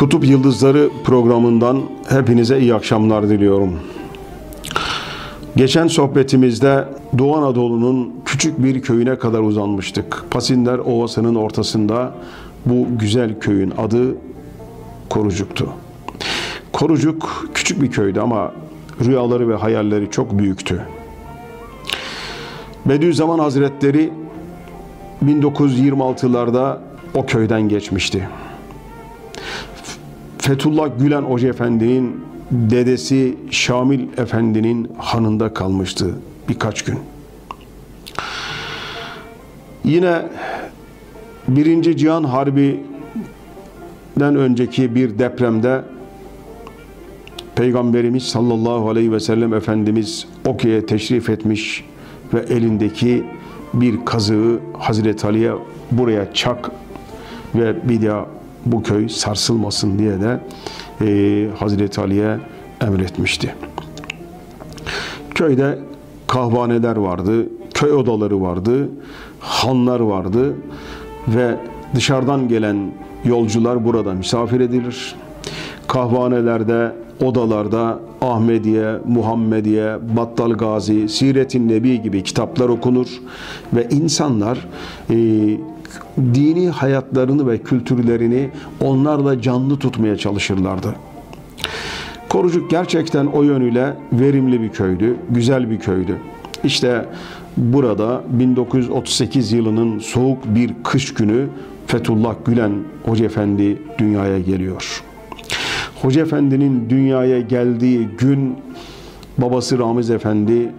Kutup 0.00 0.24
Yıldızları 0.24 0.90
programından 1.04 1.82
hepinize 2.08 2.60
iyi 2.60 2.74
akşamlar 2.74 3.28
diliyorum. 3.28 3.80
Geçen 5.56 5.86
sohbetimizde 5.86 6.84
Doğu 7.18 7.36
Anadolu'nun 7.36 8.14
küçük 8.24 8.64
bir 8.64 8.82
köyüne 8.82 9.18
kadar 9.18 9.40
uzanmıştık. 9.40 10.24
Pasinler 10.30 10.78
Ovası'nın 10.78 11.34
ortasında 11.34 12.14
bu 12.66 12.86
güzel 12.98 13.40
köyün 13.40 13.72
adı 13.78 14.16
Korucuk'tu. 15.08 15.68
Korucuk 16.72 17.46
küçük 17.54 17.82
bir 17.82 17.90
köydü 17.90 18.20
ama 18.20 18.52
rüyaları 19.04 19.48
ve 19.48 19.54
hayalleri 19.54 20.10
çok 20.10 20.38
büyüktü. 20.38 20.82
Bediüzzaman 22.86 23.38
Hazretleri 23.38 24.12
1926'larda 25.26 26.78
o 27.14 27.26
köyden 27.26 27.68
geçmişti. 27.68 28.28
Fethullah 30.40 30.90
Gülen 30.98 31.22
Hoca 31.22 31.48
Efendi'nin 31.48 32.20
dedesi 32.50 33.36
Şamil 33.50 34.00
Efendi'nin 34.16 34.90
hanında 34.98 35.54
kalmıştı 35.54 36.14
birkaç 36.48 36.84
gün. 36.84 36.98
Yine 39.84 40.22
Birinci 41.48 41.96
Cihan 41.96 42.24
Harbi'den 42.24 42.76
önceki 44.36 44.94
bir 44.94 45.18
depremde 45.18 45.82
Peygamberimiz 47.54 48.22
sallallahu 48.22 48.90
aleyhi 48.90 49.12
ve 49.12 49.20
sellem 49.20 49.54
Efendimiz 49.54 50.26
Okya'ya 50.46 50.86
teşrif 50.86 51.30
etmiş 51.30 51.84
ve 52.34 52.40
elindeki 52.54 53.24
bir 53.74 54.04
kazığı 54.04 54.58
Hazreti 54.78 55.26
Ali'ye 55.26 55.52
buraya 55.90 56.32
çak 56.34 56.70
ve 57.54 57.88
bir 57.88 58.06
daha 58.06 58.26
bu 58.66 58.82
köy 58.82 59.08
sarsılmasın 59.08 59.98
diye 59.98 60.20
de 60.20 60.40
e, 61.00 61.48
Hazreti 61.58 62.00
Ali'ye 62.00 62.38
emretmişti. 62.80 63.54
Köyde 65.34 65.78
kahvaneler 66.26 66.96
vardı, 66.96 67.48
köy 67.74 67.92
odaları 67.92 68.42
vardı, 68.42 68.88
hanlar 69.40 70.00
vardı 70.00 70.54
ve 71.28 71.56
dışarıdan 71.94 72.48
gelen 72.48 72.92
yolcular 73.24 73.84
burada 73.84 74.12
misafir 74.12 74.60
edilir. 74.60 75.14
Kahvanelerde, 75.88 76.92
odalarda 77.24 77.98
Ahmediye, 78.20 78.98
Muhammediye, 79.04 79.98
Battal 80.16 80.50
Gazi, 80.50 81.08
Siretin 81.08 81.68
Nebi 81.68 82.02
gibi 82.02 82.22
kitaplar 82.22 82.68
okunur 82.68 83.06
ve 83.72 83.88
insanlar 83.90 84.66
e, 85.10 85.16
dini 86.34 86.68
hayatlarını 86.68 87.46
ve 87.48 87.58
kültürlerini 87.58 88.50
onlarla 88.80 89.42
canlı 89.42 89.78
tutmaya 89.78 90.16
çalışırlardı. 90.16 90.94
Korucuk 92.28 92.70
gerçekten 92.70 93.26
o 93.26 93.42
yönüyle 93.42 93.94
verimli 94.12 94.62
bir 94.62 94.68
köydü, 94.68 95.16
güzel 95.30 95.70
bir 95.70 95.78
köydü. 95.78 96.16
İşte 96.64 97.04
burada 97.56 98.22
1938 98.28 99.52
yılının 99.52 99.98
soğuk 99.98 100.38
bir 100.44 100.70
kış 100.84 101.14
günü 101.14 101.48
Fethullah 101.86 102.34
Gülen 102.44 102.72
Hoca 103.04 103.24
Efendi 103.24 103.82
dünyaya 103.98 104.38
geliyor. 104.38 105.02
Hoca 106.02 106.22
Efendi'nin 106.22 106.90
dünyaya 106.90 107.40
geldiği 107.40 108.08
gün 108.18 108.56
babası 109.38 109.78
Ramiz 109.78 110.10
Efendi 110.10 110.72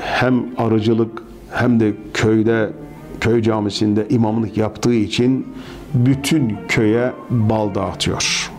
hem 0.00 0.44
arıcılık 0.56 1.22
hem 1.50 1.80
de 1.80 1.92
köyde 2.14 2.70
köy 3.20 3.42
camisinde 3.42 4.06
imamlık 4.08 4.56
yaptığı 4.56 4.94
için 4.94 5.46
bütün 5.94 6.56
köye 6.68 7.12
bal 7.30 7.74
dağıtıyor. 7.74 8.50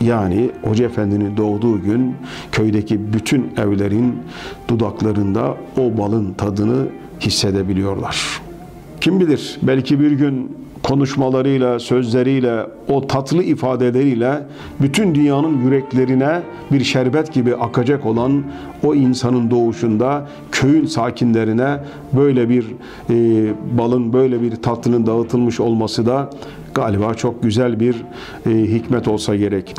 Yani 0.00 0.50
Hoca 0.62 0.84
Efendi'nin 0.84 1.36
doğduğu 1.36 1.82
gün 1.82 2.14
köydeki 2.52 3.12
bütün 3.12 3.52
evlerin 3.56 4.14
dudaklarında 4.68 5.56
o 5.78 5.98
balın 5.98 6.32
tadını 6.32 6.86
hissedebiliyorlar. 7.20 8.40
Kim 9.00 9.20
bilir 9.20 9.58
belki 9.62 10.00
bir 10.00 10.12
gün 10.12 10.63
konuşmalarıyla, 10.84 11.78
sözleriyle, 11.78 12.66
o 12.88 13.06
tatlı 13.06 13.42
ifadeleriyle 13.42 14.42
bütün 14.80 15.14
dünyanın 15.14 15.64
yüreklerine 15.64 16.42
bir 16.72 16.84
şerbet 16.84 17.32
gibi 17.32 17.56
akacak 17.56 18.06
olan 18.06 18.44
o 18.84 18.94
insanın 18.94 19.50
doğuşunda 19.50 20.28
köyün 20.52 20.86
sakinlerine 20.86 21.78
böyle 22.12 22.48
bir 22.48 22.66
e, 23.10 23.14
balın, 23.78 24.12
böyle 24.12 24.42
bir 24.42 24.56
tatlının 24.56 25.06
dağıtılmış 25.06 25.60
olması 25.60 26.06
da 26.06 26.30
galiba 26.74 27.14
çok 27.14 27.42
güzel 27.42 27.80
bir 27.80 27.96
e, 28.46 28.50
hikmet 28.50 29.08
olsa 29.08 29.36
gerek. 29.36 29.74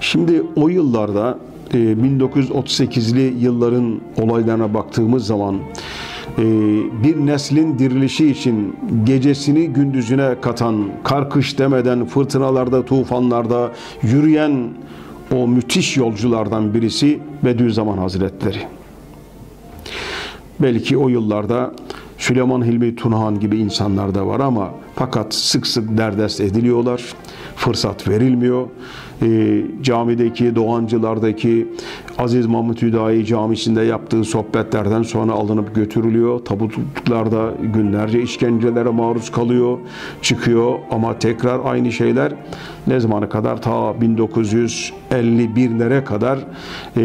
Şimdi 0.00 0.42
o 0.56 0.68
yıllarda 0.68 1.38
e, 1.74 1.76
1938'li 1.78 3.44
yılların 3.44 4.00
olaylarına 4.22 4.74
baktığımız 4.74 5.26
zaman 5.26 5.56
bir 7.04 7.16
neslin 7.16 7.78
dirilişi 7.78 8.30
için 8.30 8.76
gecesini 9.04 9.66
gündüzüne 9.66 10.34
katan, 10.40 10.88
karkış 11.04 11.58
demeden 11.58 12.06
fırtınalarda, 12.06 12.84
tufanlarda 12.84 13.72
yürüyen 14.02 14.68
o 15.34 15.48
müthiş 15.48 15.96
yolculardan 15.96 16.74
birisi 16.74 17.20
Bediüzzaman 17.44 17.98
Hazretleri. 17.98 18.62
Belki 20.60 20.96
o 20.96 21.08
yıllarda 21.08 21.72
Süleyman 22.18 22.64
Hilmi 22.64 22.96
Tunahan 22.96 23.40
gibi 23.40 23.58
insanlar 23.58 24.14
da 24.14 24.26
var 24.26 24.40
ama 24.40 24.70
fakat 24.94 25.34
sık 25.34 25.66
sık 25.66 25.98
derdest 25.98 26.40
ediliyorlar. 26.40 27.02
Fırsat 27.56 28.08
verilmiyor. 28.08 28.66
E, 29.22 29.62
camideki, 29.82 30.56
doğancılardaki 30.56 31.68
Aziz 32.20 32.46
Mahmut 32.46 32.82
Hüdayi 32.82 33.26
camisinde 33.26 33.82
yaptığı 33.82 34.24
sohbetlerden 34.24 35.02
sonra 35.02 35.32
alınıp 35.32 35.74
götürülüyor. 35.74 36.44
Tabutlarda 36.44 37.54
günlerce 37.74 38.22
işkencelere 38.22 38.88
maruz 38.88 39.32
kalıyor, 39.32 39.78
çıkıyor 40.22 40.78
ama 40.90 41.18
tekrar 41.18 41.60
aynı 41.64 41.92
şeyler 41.92 42.32
ne 42.86 43.00
zamana 43.00 43.28
kadar 43.28 43.62
ta 43.62 43.70
1951'lere 43.70 46.04
kadar 46.04 46.38
e, 46.96 47.02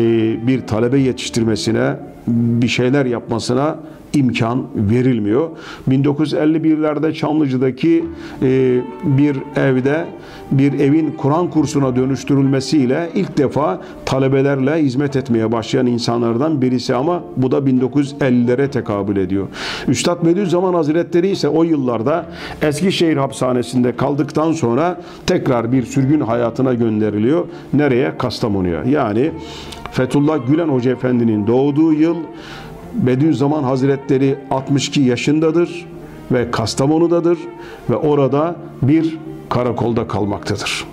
bir 0.48 0.68
talebe 0.68 1.00
yetiştirmesine 1.00 1.96
bir 2.28 2.68
şeyler 2.68 3.06
yapmasına 3.06 3.80
imkan 4.16 4.64
verilmiyor. 4.76 5.50
1951'lerde 5.90 7.14
Çamlıca'daki 7.14 8.06
e, 8.42 8.82
bir 9.04 9.38
evde 9.56 10.06
bir 10.52 10.80
evin 10.80 11.12
Kur'an 11.12 11.50
kursuna 11.50 11.96
dönüştürülmesiyle 11.96 13.10
ilk 13.16 13.38
defa 13.38 13.82
talebelerle 14.06 14.84
hizmet 14.84 15.16
etmeye 15.16 15.52
başlayan 15.52 15.88
insanlardan 15.88 16.62
birisi 16.62 16.96
ama 16.96 17.24
bu 17.38 17.52
da 17.52 17.58
1950'lere 17.58 18.70
tekabül 18.70 19.18
ediyor. 19.18 19.48
Üstad 19.88 20.26
Bediüzzaman 20.26 20.74
Hazretleri 20.74 21.28
ise 21.28 21.50
o 21.50 21.64
yıllarda 21.64 22.26
Eskişehir 22.62 23.18
hapishanesinde 23.18 23.96
kaldıktan 23.96 24.52
sonra 24.52 25.02
tekrar 25.28 25.72
bir 25.72 25.86
sürgün 25.86 26.20
hayatına 26.20 26.74
gönderiliyor. 26.74 27.46
Nereye? 27.74 28.18
Kastamonu'ya. 28.18 28.84
Yani 28.84 29.32
Fethullah 29.92 30.48
Gülen 30.48 30.68
Hoca 30.68 30.92
Efendi'nin 30.92 31.48
doğduğu 31.48 31.94
yıl 31.94 32.16
Bediüzzaman 32.96 33.64
Hazretleri 33.64 34.36
62 34.52 35.02
yaşındadır 35.02 35.86
ve 36.32 36.52
Kastamonu'dadır 36.52 37.38
ve 37.90 37.96
orada 37.96 38.56
bir 38.82 39.18
karakolda 39.50 40.08
kalmaktadır. 40.08 40.86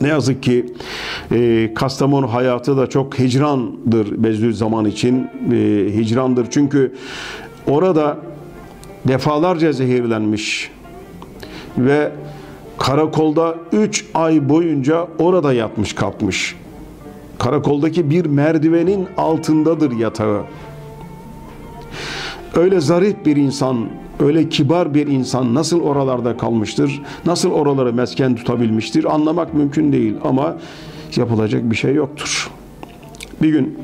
Ne 0.00 0.08
yazık 0.08 0.42
ki 0.42 0.66
e, 1.32 1.70
Kastamonu 1.74 2.34
hayatı 2.34 2.76
da 2.76 2.86
çok 2.86 3.18
hicrandır 3.18 4.22
Bediüzzaman 4.22 4.84
için. 4.84 5.30
E, 5.52 5.56
hicrandır 5.96 6.46
çünkü 6.50 6.94
orada 7.66 8.18
defalarca 9.08 9.72
zehirlenmiş 9.72 10.70
ve 11.78 12.10
karakolda 12.78 13.54
3 13.72 14.06
ay 14.14 14.48
boyunca 14.48 15.08
orada 15.18 15.52
yatmış 15.52 15.92
kalkmış. 15.92 16.56
Karakoldaki 17.38 18.10
bir 18.10 18.26
merdivenin 18.26 19.08
altındadır 19.16 19.92
yatağı. 19.92 20.42
Öyle 22.56 22.80
zarif 22.80 23.26
bir 23.26 23.36
insan, 23.36 23.88
öyle 24.20 24.48
kibar 24.48 24.94
bir 24.94 25.06
insan 25.06 25.54
nasıl 25.54 25.80
oralarda 25.80 26.36
kalmıştır, 26.36 27.02
nasıl 27.26 27.50
oraları 27.50 27.92
mesken 27.92 28.34
tutabilmiştir 28.34 29.14
anlamak 29.14 29.54
mümkün 29.54 29.92
değil 29.92 30.14
ama 30.24 30.56
yapılacak 31.16 31.70
bir 31.70 31.76
şey 31.76 31.94
yoktur. 31.94 32.50
Bir 33.42 33.48
gün 33.48 33.78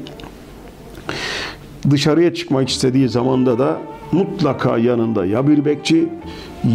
dışarıya 1.91 2.35
çıkmak 2.35 2.69
istediği 2.69 3.09
zamanda 3.09 3.59
da 3.59 3.79
mutlaka 4.13 4.79
yanında 4.79 5.27
ya 5.27 5.49
bir 5.49 5.65
bekçi 5.65 6.09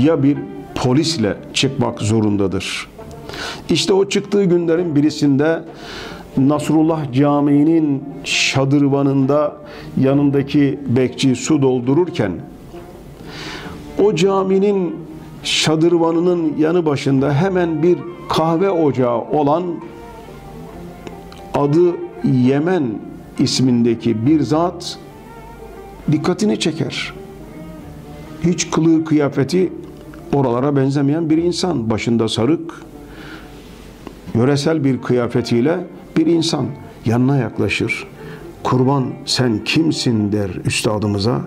ya 0.04 0.24
bir 0.24 0.38
polisle 0.76 1.38
çıkmak 1.54 2.02
zorundadır. 2.02 2.88
İşte 3.70 3.94
o 3.94 4.10
çıktığı 4.10 4.44
günlerin 4.44 4.96
birisinde 4.96 5.64
Nasrullah 6.38 7.14
Camii'nin 7.14 8.04
şadırvanında 8.24 9.58
yanındaki 9.98 10.80
bekçi 10.88 11.36
su 11.36 11.62
doldururken 11.62 12.32
o 14.04 14.16
caminin 14.16 14.96
şadırvanının 15.44 16.54
yanı 16.58 16.86
başında 16.86 17.34
hemen 17.34 17.84
bir 17.84 17.98
kahve 18.30 18.70
ocağı 18.70 19.22
olan 19.22 19.64
adı 21.54 21.96
Yemen 22.34 22.84
ismindeki 23.40 24.26
bir 24.26 24.42
zat 24.42 25.00
dikkatini 26.12 26.60
çeker. 26.60 27.14
Hiç 28.44 28.72
kılığı 28.72 29.06
kıyafeti 29.06 29.74
oralara 30.34 30.76
benzemeyen 30.76 31.30
bir 31.30 31.38
insan. 31.38 31.90
Başında 31.90 32.30
sarık, 32.30 32.74
yöresel 34.36 34.84
bir 34.84 35.02
kıyafetiyle 35.02 35.80
bir 36.18 36.26
insan 36.26 36.66
yanına 37.06 37.38
yaklaşır. 37.38 38.08
Kurban 38.64 39.14
sen 39.26 39.64
kimsin 39.64 40.32
der 40.32 40.50
üstadımıza. 40.66 41.42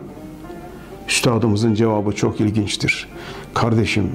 Üstadımızın 1.08 1.75
cevabı 1.75 2.12
çok 2.12 2.40
ilginçtir. 2.40 3.08
Kardeşim 3.55 4.11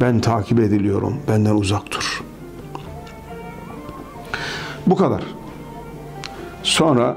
ben 0.00 0.20
takip 0.20 0.60
ediliyorum. 0.60 1.16
Benden 1.28 1.54
uzak 1.54 1.90
dur. 1.90 2.22
Bu 4.86 4.96
kadar. 4.96 5.22
Sonra 6.62 7.16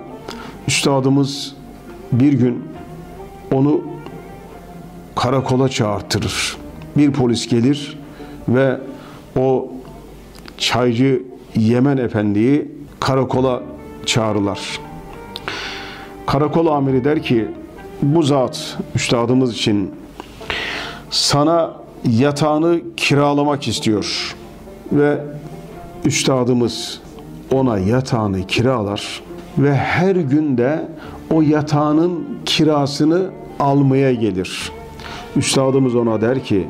üstadımız 0.68 1.56
bir 2.12 2.34
gün 2.34 2.64
onu 3.54 3.82
karakola 5.16 5.70
çağırtırır. 5.70 6.58
Bir 6.98 7.12
polis 7.12 7.48
gelir 7.48 8.00
ve 8.50 8.80
o 9.36 9.72
çaycı 10.58 11.24
Yemen 11.56 11.98
Efendi'yi 11.98 12.72
karakola 13.00 13.64
çağırırlar. 14.06 14.80
Karakol 16.26 16.68
amiri 16.68 17.04
der 17.04 17.24
ki 17.24 17.48
bu 18.02 18.24
zat 18.24 18.78
üstadımız 18.96 19.54
için 19.54 19.92
sana 21.10 21.74
yatağını 22.10 22.82
kiralamak 22.98 23.68
istiyor 23.68 24.36
ve 24.92 25.18
üstadımız 26.06 27.02
ona 27.52 27.80
yatağını 27.80 28.48
kiralar 28.48 29.22
ve 29.58 29.76
her 29.76 30.16
günde 30.16 30.88
o 31.34 31.42
yatağının 31.42 32.26
kirasını 32.46 33.30
almaya 33.60 34.14
gelir. 34.14 34.72
Üstadımız 35.36 35.96
ona 35.96 36.22
der 36.22 36.44
ki 36.44 36.68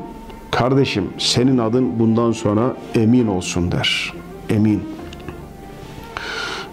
kardeşim 0.58 1.10
senin 1.18 1.58
adın 1.58 1.98
bundan 1.98 2.32
sonra 2.32 2.76
emin 2.94 3.26
olsun 3.26 3.72
der. 3.72 4.12
Emin. 4.50 4.82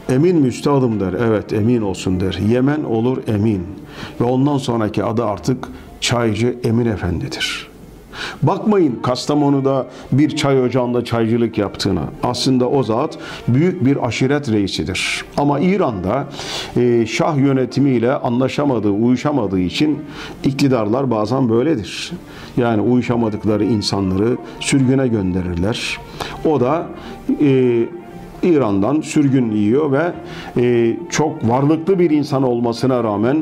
Emin 0.10 0.36
mi 0.36 0.52
der. 1.00 1.14
Evet 1.14 1.54
emin 1.54 1.82
olsun 1.82 2.20
der. 2.20 2.34
Yemen 2.50 2.84
olur 2.84 3.18
emin. 3.28 3.66
Ve 4.22 4.24
ondan 4.24 4.58
sonraki 4.58 5.04
adı 5.04 5.26
artık 5.26 5.68
çaycı 6.02 6.58
Emin 6.64 6.86
Efendi'dir. 6.86 7.75
Bakmayın 8.44 9.00
Kastamonu'da 9.04 9.88
bir 10.12 10.36
çay 10.36 10.62
ocağında 10.62 11.06
çaycılık 11.06 11.58
yaptığına. 11.58 12.04
Aslında 12.24 12.70
o 12.70 12.84
zat 12.84 13.18
büyük 13.48 13.86
bir 13.86 14.08
aşiret 14.08 14.52
reisidir. 14.52 15.26
Ama 15.38 15.60
İran'da 15.60 16.28
e, 16.78 17.06
şah 17.06 17.38
yönetimiyle 17.38 18.14
anlaşamadığı, 18.14 18.90
uyuşamadığı 18.90 19.60
için 19.60 20.00
iktidarlar 20.44 21.12
bazen 21.12 21.50
böyledir. 21.50 22.12
Yani 22.58 22.82
uyuşamadıkları 22.82 23.66
insanları 23.66 24.38
sürgüne 24.60 25.08
gönderirler. 25.08 25.98
O 26.46 26.60
da 26.60 26.88
e, 27.42 27.86
İran'dan 28.50 29.02
sürgün 29.02 29.52
yiyor 29.52 29.92
ve 29.92 30.14
e, 30.58 30.98
çok 31.10 31.50
varlıklı 31.50 32.00
bir 32.00 32.10
insan 32.10 32.44
olmasına 32.44 33.04
rağmen, 33.04 33.38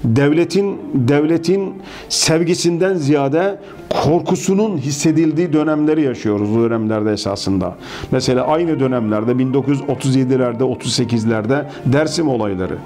Devletin 0.03 0.79
devletin 0.93 1.73
sevgisinden 2.09 2.95
ziyade 2.95 3.59
korkusunun 4.03 4.77
hissedildiği 4.77 5.53
dönemleri 5.53 6.01
yaşıyoruz 6.01 6.55
bu 6.55 6.63
dönemlerde 6.63 7.11
esasında. 7.11 7.75
Mesela 8.11 8.47
aynı 8.47 8.79
dönemlerde 8.79 9.31
1937'lerde 9.31 10.77
38'lerde 10.77 11.65
Dersim 11.85 12.27
olayları. 12.27 12.77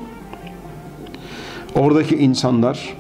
Oradaki 1.76 2.16
insanlar 2.16 2.96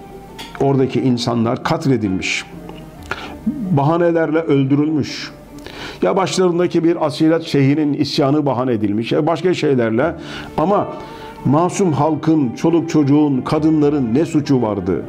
oradaki 0.59 1.01
insanlar 1.01 1.63
katledilmiş. 1.63 2.45
Bahanelerle 3.47 4.39
öldürülmüş 4.39 5.31
ya 6.01 6.17
başlarındaki 6.17 6.83
bir 6.83 7.05
asilet 7.05 7.43
şeyhinin 7.43 7.93
isyanı 7.93 8.45
bahane 8.45 8.73
edilmiş 8.73 9.11
ya 9.11 9.27
başka 9.27 9.53
şeylerle 9.53 10.15
ama 10.57 10.87
masum 11.45 11.93
halkın, 11.93 12.51
çoluk 12.55 12.89
çocuğun, 12.89 13.41
kadınların 13.41 14.15
ne 14.15 14.25
suçu 14.25 14.61
vardı? 14.61 15.03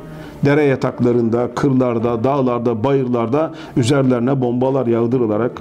Dere 0.45 0.65
yataklarında, 0.65 1.49
kırlarda, 1.55 2.25
dağlarda, 2.25 2.85
bayırlarda 2.85 3.53
üzerlerine 3.77 4.41
bombalar 4.41 4.87
yağdırılarak 4.87 5.53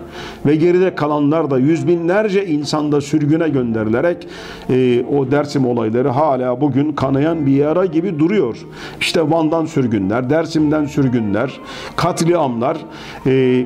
ve 0.45 0.55
geride 0.55 0.95
kalanlar 0.95 1.50
da 1.50 1.59
yüz 1.59 1.88
binlerce 1.88 2.45
insanda 2.45 3.01
sürgüne 3.01 3.50
gönderilerek 3.50 4.27
e, 4.69 5.05
o 5.05 5.31
Dersim 5.31 5.67
olayları 5.67 6.09
hala 6.09 6.61
bugün 6.61 6.91
kanayan 6.91 7.45
bir 7.45 7.55
yara 7.55 7.85
gibi 7.85 8.19
duruyor. 8.19 8.57
İşte 9.00 9.31
Van'dan 9.31 9.65
sürgünler, 9.65 10.29
Dersim'den 10.29 10.85
sürgünler, 10.85 11.59
katliamlar, 11.95 12.77
e, 13.25 13.65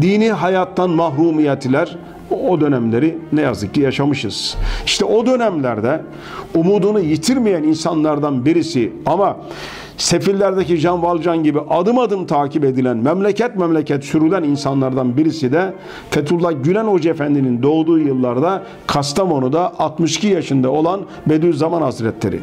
dini 0.00 0.30
hayattan 0.30 0.90
mahrumiyetler 0.90 1.96
o 2.30 2.60
dönemleri 2.60 3.18
ne 3.32 3.40
yazık 3.40 3.74
ki 3.74 3.80
yaşamışız. 3.80 4.56
İşte 4.86 5.04
o 5.04 5.26
dönemlerde 5.26 6.00
umudunu 6.54 7.00
yitirmeyen 7.00 7.62
insanlardan 7.62 8.44
birisi 8.44 8.92
ama 9.06 9.36
sefillerdeki 9.96 10.80
Can 10.80 11.02
Valcan 11.02 11.42
gibi 11.42 11.60
adım 11.60 11.98
adım 11.98 12.26
takip 12.26 12.64
edilen, 12.64 12.96
memleket 12.96 13.56
memleket 13.56 14.04
sürülen 14.04 14.42
insanlardan 14.42 15.16
birisi 15.16 15.52
de 15.52 15.74
Fethullah 16.10 16.52
Gülen 16.64 16.84
Hoca 16.84 17.10
Efendi'nin 17.10 17.62
doğduğu 17.62 17.98
yıllarda 17.98 18.62
Kastamonu'da 18.86 19.78
62 19.78 20.26
yaşında 20.26 20.70
olan 20.70 21.00
Bediüzzaman 21.26 21.82
Hazretleri. 21.82 22.40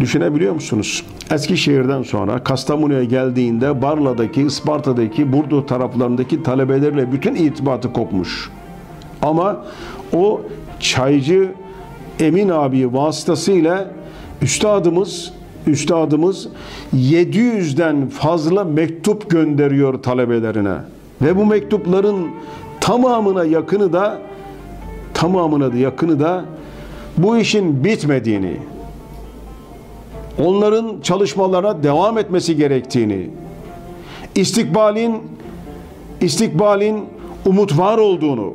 Düşünebiliyor 0.00 0.54
musunuz? 0.54 1.04
Eskişehir'den 1.30 2.02
sonra 2.02 2.44
Kastamonu'ya 2.44 3.04
geldiğinde 3.04 3.82
Barla'daki, 3.82 4.42
Isparta'daki, 4.42 5.32
Burdur 5.32 5.66
taraflarındaki 5.66 6.42
talebelerle 6.42 7.12
bütün 7.12 7.34
irtibatı 7.34 7.92
kopmuş. 7.92 8.50
Ama 9.22 9.64
o 10.12 10.40
çaycı 10.80 11.52
Emin 12.20 12.48
abi 12.48 12.92
vasıtasıyla 12.92 13.90
üstadımız 14.42 15.32
üstadımız 15.66 16.48
700'den 16.96 18.08
fazla 18.08 18.64
mektup 18.64 19.30
gönderiyor 19.30 20.02
talebelerine. 20.02 20.74
Ve 21.22 21.36
bu 21.36 21.46
mektupların 21.46 22.28
tamamına 22.80 23.44
yakını 23.44 23.92
da 23.92 24.18
tamamına 25.14 25.72
da 25.72 25.76
yakını 25.76 26.20
da 26.20 26.44
bu 27.18 27.36
işin 27.36 27.84
bitmediğini, 27.84 28.56
onların 30.38 31.00
çalışmalarına 31.02 31.82
devam 31.82 32.18
etmesi 32.18 32.56
gerektiğini, 32.56 33.30
istikbalin 34.34 35.22
istikbalin 36.20 37.04
umut 37.46 37.78
var 37.78 37.98
olduğunu, 37.98 38.54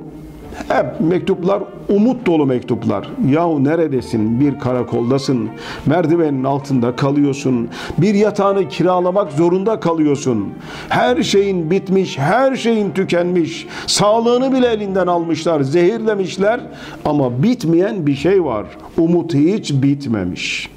Hep 0.67 0.99
mektuplar 0.99 1.63
umut 1.89 2.25
dolu 2.25 2.45
mektuplar. 2.45 3.09
Yahu 3.29 3.63
neredesin? 3.63 4.39
Bir 4.39 4.59
karakoldasın. 4.59 5.49
Merdivenin 5.85 6.43
altında 6.43 6.95
kalıyorsun. 6.95 7.69
Bir 7.97 8.13
yatağını 8.13 8.69
kiralamak 8.69 9.31
zorunda 9.31 9.79
kalıyorsun. 9.79 10.53
Her 10.89 11.23
şeyin 11.23 11.71
bitmiş, 11.71 12.17
her 12.17 12.55
şeyin 12.55 12.91
tükenmiş. 12.91 13.67
Sağlığını 13.87 14.53
bile 14.53 14.67
elinden 14.67 15.07
almışlar, 15.07 15.61
zehirlemişler. 15.61 16.59
Ama 17.05 17.43
bitmeyen 17.43 18.07
bir 18.07 18.15
şey 18.15 18.43
var. 18.43 18.65
Umut 18.97 19.33
hiç 19.33 19.73
bitmemiş. 19.73 20.69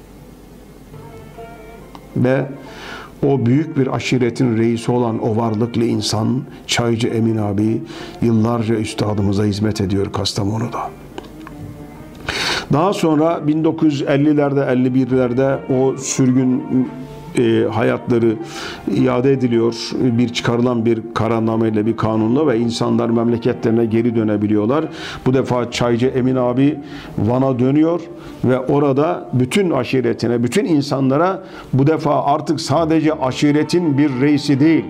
Ve 2.15 2.45
o 3.25 3.45
büyük 3.45 3.77
bir 3.77 3.95
aşiretin 3.95 4.57
reisi 4.57 4.91
olan 4.91 5.23
o 5.23 5.35
varlıklı 5.35 5.83
insan 5.83 6.41
Çaycı 6.67 7.07
Emin 7.07 7.37
abi 7.37 7.81
yıllarca 8.21 8.75
üstadımıza 8.75 9.43
hizmet 9.43 9.81
ediyor 9.81 10.11
Kastamonu'da. 10.11 10.89
Daha 12.73 12.93
sonra 12.93 13.41
1950'lerde 13.47 14.65
51'lerde 14.65 15.57
o 15.73 15.97
sürgün 15.97 16.63
e, 17.37 17.65
hayatları 17.71 18.35
iade 18.95 19.31
ediliyor. 19.31 19.75
Bir 20.01 20.29
çıkarılan 20.29 20.85
bir 20.85 21.01
kararnameyle, 21.13 21.85
bir 21.85 21.97
kanunla 21.97 22.47
ve 22.47 22.59
insanlar 22.59 23.09
memleketlerine 23.09 23.85
geri 23.85 24.15
dönebiliyorlar. 24.15 24.85
Bu 25.25 25.33
defa 25.33 25.71
Çaycı 25.71 26.07
Emin 26.07 26.35
abi 26.35 26.79
Van'a 27.17 27.59
dönüyor 27.59 28.01
ve 28.43 28.59
orada 28.59 29.29
bütün 29.33 29.71
aşiretine, 29.71 30.43
bütün 30.43 30.65
insanlara 30.65 31.43
bu 31.73 31.87
defa 31.87 32.23
artık 32.23 32.61
sadece 32.61 33.13
aşiretin 33.13 33.97
bir 33.97 34.21
reisi 34.21 34.59
değil, 34.59 34.85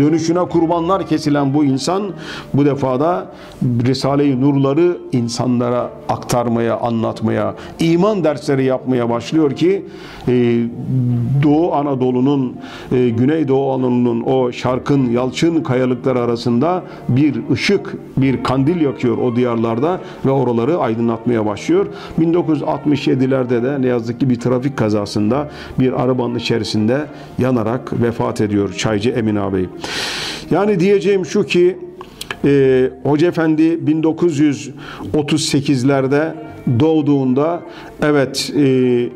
dönüşüne 0.00 0.40
kurbanlar 0.40 1.06
kesilen 1.06 1.54
bu 1.54 1.64
insan 1.64 2.02
bu 2.54 2.64
defada 2.64 3.26
Risale-i 3.62 4.40
Nurları 4.40 4.98
insanlara 5.12 5.90
aktarmaya, 6.08 6.78
anlatmaya, 6.78 7.54
iman 7.80 8.24
dersleri 8.24 8.64
yapmaya 8.64 9.10
başlıyor 9.10 9.56
ki 9.56 9.84
e, 10.28 10.32
Doğu 11.42 11.74
Anadolu'nun, 11.74 12.56
e, 12.92 13.08
Güneydoğu 13.08 13.72
Anadolu'nun 13.72 14.20
o 14.22 14.52
şarkın, 14.52 15.10
yalçın 15.10 15.62
kayalıkları 15.62 16.20
arasında 16.20 16.82
bir 17.08 17.40
ışık, 17.52 17.96
bir 18.16 18.42
kandil 18.42 18.80
yakıyor 18.80 19.18
o 19.18 19.36
diyarlarda 19.36 20.00
ve 20.26 20.30
oraları 20.30 20.78
aydınlatmaya 20.78 21.46
başlıyor. 21.46 21.86
1967'lerde 22.20 23.62
de 23.62 23.82
ne 23.82 23.86
yazık 23.86 24.20
ki 24.20 24.30
bir 24.30 24.40
trafik 24.40 24.76
kazasında 24.76 25.48
bir 25.78 26.02
arabanın 26.02 26.34
içerisinde 26.34 27.06
yanarak 27.38 28.02
vefat 28.02 28.40
ediyor 28.40 28.72
Çaycı 28.72 29.10
Emin 29.10 29.36
ağabey. 29.36 29.68
Yani 30.50 30.80
diyeceğim 30.80 31.26
şu 31.26 31.46
ki 31.46 31.78
e, 32.44 32.90
Hoca 33.02 33.28
Efendi 33.28 33.62
1938'lerde 33.62 36.34
doğduğunda 36.80 37.62
evet 38.02 38.52
e, 38.56 39.08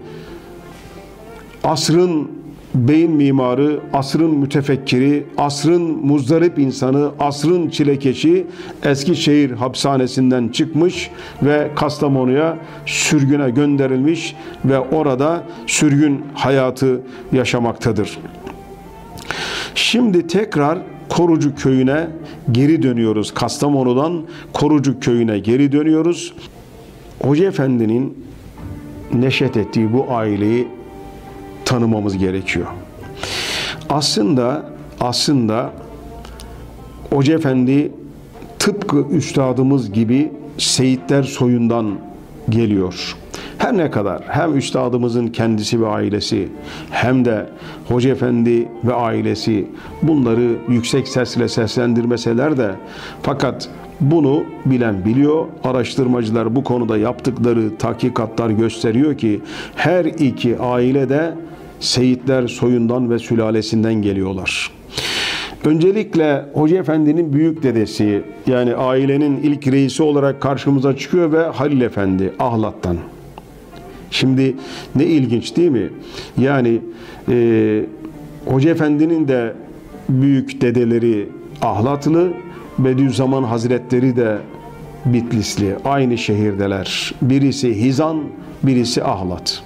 asrın 1.65 2.29
beyin 2.75 3.11
mimarı, 3.11 3.81
asrın 3.93 4.31
mütefekkiri, 4.31 5.25
asrın 5.39 5.83
muzdarip 5.83 6.59
insanı, 6.59 7.11
asrın 7.21 7.71
çilekeşi 7.71 8.47
Eskişehir 8.85 9.51
hapishanesinden 9.51 10.49
çıkmış 10.49 11.11
ve 11.43 11.71
Kastamonu'ya 11.77 12.59
sürgüne 12.87 13.51
gönderilmiş 13.51 14.37
ve 14.65 14.79
orada 14.79 15.43
sürgün 15.67 16.23
hayatı 16.35 17.01
yaşamaktadır. 17.33 18.19
Şimdi 19.75 20.27
tekrar 20.27 20.79
Korucu 21.09 21.55
köyüne 21.55 22.07
geri 22.53 22.83
dönüyoruz. 22.83 23.35
Kastamonu'dan 23.35 24.23
Korucu 24.53 25.01
köyüne 25.01 25.39
geri 25.39 25.73
dönüyoruz. 25.73 26.35
Hoca 27.23 27.45
Efendi'nin 27.47 28.27
neşet 29.13 29.57
ettiği 29.57 29.93
bu 29.93 30.07
aileyi 30.11 30.69
tanımamız 31.65 32.19
gerekiyor. 32.19 32.67
Aslında 33.89 34.71
aslında 35.01 35.73
Hoca 37.11 37.35
Efendi 37.35 37.93
tıpkı 38.59 39.07
üstadımız 39.11 39.93
gibi 39.93 40.33
Seyitler 40.59 41.23
soyundan 41.23 41.99
geliyor. 42.49 43.17
Her 43.63 43.77
ne 43.77 43.91
kadar 43.91 44.23
hem 44.29 44.57
üstadımızın 44.57 45.27
kendisi 45.27 45.81
ve 45.81 45.87
ailesi 45.87 46.49
hem 46.91 47.25
de 47.25 47.47
Hoca 47.89 48.11
Efendi 48.11 48.69
ve 48.85 48.95
ailesi 48.95 49.67
bunları 50.03 50.57
yüksek 50.69 51.09
sesle 51.09 51.49
seslendirmeseler 51.49 52.57
de 52.57 52.71
fakat 53.23 53.69
bunu 54.01 54.45
bilen 54.65 55.05
biliyor. 55.05 55.47
Araştırmacılar 55.65 56.57
bu 56.57 56.65
konuda 56.65 56.99
yaptıkları 56.99 57.77
tahkikatlar 57.79 58.51
gösteriyor 58.51 59.19
ki 59.19 59.41
her 59.77 60.05
iki 60.05 60.59
aile 60.59 61.09
de 61.09 61.35
Seyitler 61.81 62.49
soyundan 62.49 63.11
ve 63.11 63.19
sülalesinden 63.19 63.95
geliyorlar. 63.95 64.71
Öncelikle 65.65 66.45
Hoca 66.53 66.77
Efendi'nin 66.77 67.33
büyük 67.33 67.63
dedesi 67.63 68.23
yani 68.47 68.75
ailenin 68.75 69.37
ilk 69.43 69.67
reisi 69.67 70.03
olarak 70.03 70.41
karşımıza 70.41 70.97
çıkıyor 70.97 71.33
ve 71.33 71.43
Halil 71.43 71.81
Efendi 71.81 72.33
Ahlat'tan. 72.39 72.97
Şimdi 74.13 74.57
ne 74.97 75.07
ilginç 75.07 75.57
değil 75.57 75.71
mi? 75.71 75.91
Yani 76.39 76.81
e, 77.29 77.85
Hoca 78.47 78.71
Efendi'nin 78.71 79.29
de 79.29 79.53
büyük 80.09 80.61
dedeleri 80.61 81.29
Ahlatlı, 81.63 82.33
Bediüzzaman 82.79 83.43
Hazretleri 83.43 84.17
de 84.17 84.39
Bitlisli. 85.05 85.77
Aynı 85.85 86.19
şehirdeler. 86.19 87.13
Birisi 87.23 87.75
Hizan, 87.75 88.23
birisi 88.63 89.05
Ahlat. 89.05 89.63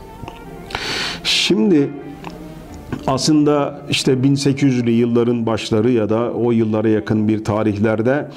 Şimdi 1.24 1.90
aslında 3.06 3.80
işte 3.90 4.12
1800'lü 4.12 4.90
yılların 4.90 5.46
başları 5.46 5.90
ya 5.90 6.08
da 6.08 6.30
o 6.32 6.52
yıllara 6.52 6.88
yakın 6.88 7.28
bir 7.28 7.44
tarihlerde 7.44 8.28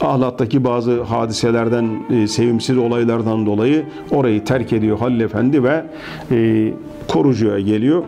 Ahlat'taki 0.00 0.64
bazı 0.64 1.02
hadiselerden, 1.02 1.88
e, 2.10 2.28
sevimsiz 2.28 2.78
olaylardan 2.78 3.46
dolayı 3.46 3.84
orayı 4.10 4.44
terk 4.44 4.72
ediyor 4.72 4.98
Halil 4.98 5.20
Efendi 5.20 5.62
ve 5.62 5.84
e, 6.30 6.72
korucuya 7.08 7.60
geliyor. 7.60 8.02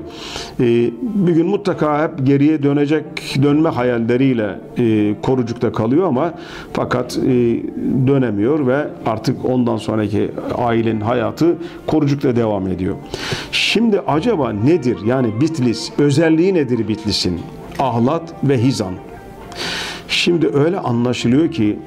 E, 0.60 0.64
bir 1.00 1.32
gün 1.32 1.46
mutlaka 1.46 2.02
hep 2.02 2.26
geriye 2.26 2.62
dönecek, 2.62 3.04
dönme 3.42 3.68
hayalleriyle 3.68 4.58
e, 4.78 5.14
korucukta 5.22 5.72
kalıyor 5.72 6.08
ama 6.08 6.34
fakat 6.72 7.18
e, 7.18 7.30
dönemiyor 8.06 8.66
ve 8.66 8.86
artık 9.06 9.44
ondan 9.44 9.76
sonraki 9.76 10.30
ailenin 10.58 11.00
hayatı 11.00 11.56
korucukta 11.86 12.36
devam 12.36 12.68
ediyor. 12.68 12.94
Şimdi 13.52 14.00
acaba 14.00 14.52
nedir? 14.52 14.98
Yani 15.06 15.40
Bitlis, 15.40 15.92
özelliği 16.10 16.54
nedir 16.54 16.88
Bitlis'in? 16.88 17.40
Ahlat 17.78 18.34
ve 18.44 18.58
Hizan. 18.58 18.94
Şimdi 20.08 20.48
öyle 20.48 20.78
anlaşılıyor 20.78 21.52
ki 21.52 21.78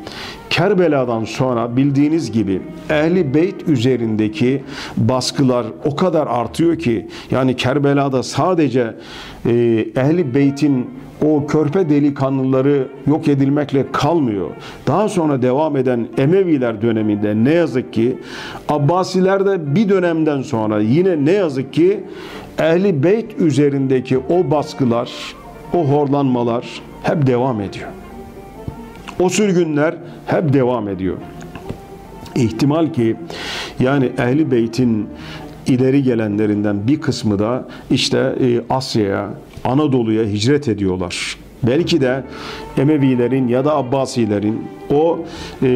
Kerbela'dan 0.53 1.25
sonra 1.25 1.77
bildiğiniz 1.77 2.31
gibi 2.31 2.61
Ehli 2.89 3.33
Beyt 3.33 3.69
üzerindeki 3.69 4.63
baskılar 4.97 5.65
o 5.85 5.95
kadar 5.95 6.27
artıyor 6.27 6.79
ki 6.79 7.07
yani 7.31 7.55
Kerbela'da 7.55 8.23
sadece 8.23 8.95
e, 9.45 9.51
Ehli 9.95 10.35
Beyt'in 10.35 10.89
o 11.25 11.47
körpe 11.47 11.89
delikanlıları 11.89 12.87
yok 13.07 13.27
edilmekle 13.27 13.85
kalmıyor. 13.91 14.49
Daha 14.87 15.09
sonra 15.09 15.41
devam 15.41 15.77
eden 15.77 16.07
Emeviler 16.17 16.81
döneminde 16.81 17.35
ne 17.35 17.53
yazık 17.53 17.93
ki 17.93 18.17
Abbasiler 18.69 19.45
de 19.45 19.75
bir 19.75 19.89
dönemden 19.89 20.41
sonra 20.41 20.79
yine 20.79 21.25
ne 21.25 21.31
yazık 21.31 21.73
ki 21.73 22.03
Ehli 22.59 23.03
Beyt 23.03 23.39
üzerindeki 23.39 24.17
o 24.17 24.51
baskılar, 24.51 25.11
o 25.73 25.85
horlanmalar 25.85 26.81
hep 27.03 27.27
devam 27.27 27.61
ediyor. 27.61 28.02
O 29.19 29.29
sürgünler 29.29 29.95
hep 30.25 30.53
devam 30.53 30.87
ediyor. 30.87 31.17
İhtimal 32.35 32.93
ki 32.93 33.15
yani 33.79 34.11
Ehli 34.17 34.51
Beyt'in 34.51 35.07
ileri 35.67 36.03
gelenlerinden 36.03 36.87
bir 36.87 37.01
kısmı 37.01 37.39
da 37.39 37.67
işte 37.91 38.17
e, 38.17 38.61
Asya'ya, 38.69 39.29
Anadolu'ya 39.63 40.23
hicret 40.23 40.67
ediyorlar. 40.67 41.37
Belki 41.63 42.01
de 42.01 42.23
Emevilerin 42.77 43.47
ya 43.47 43.65
da 43.65 43.75
Abbasilerin 43.75 44.61
o 44.91 45.19
e, 45.63 45.67